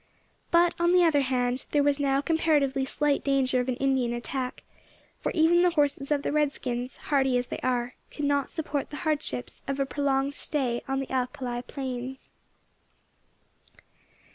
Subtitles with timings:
[0.49, 4.63] But, on the other hand, there was now comparatively slight danger of an Indian attack,
[5.19, 8.95] for even the horses of the redskins, hardy as they are, could not support the
[9.05, 12.31] hardships of a prolonged stay on the Alkali Plains.